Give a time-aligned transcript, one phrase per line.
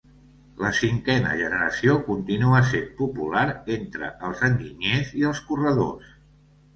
[0.59, 3.43] La cinquena generació continua sent popular
[3.75, 6.09] entre els enginyers i els corredors.